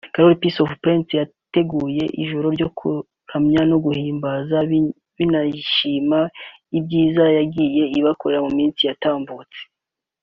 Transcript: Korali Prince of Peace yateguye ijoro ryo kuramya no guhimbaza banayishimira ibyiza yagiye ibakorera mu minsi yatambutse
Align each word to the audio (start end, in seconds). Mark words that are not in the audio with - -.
Korali 0.13 0.37
Prince 0.39 0.61
of 0.65 0.71
Peace 0.83 1.15
yateguye 1.19 2.03
ijoro 2.23 2.47
ryo 2.55 2.67
kuramya 2.77 3.61
no 3.69 3.77
guhimbaza 3.85 4.57
banayishimira 5.19 6.21
ibyiza 6.77 7.23
yagiye 7.37 7.83
ibakorera 7.99 8.41
mu 8.45 8.51
minsi 8.57 8.81
yatambutse 8.89 9.59